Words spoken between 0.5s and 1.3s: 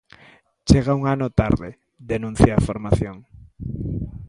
"Chega un ano